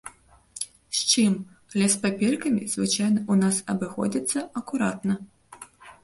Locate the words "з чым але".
0.99-1.89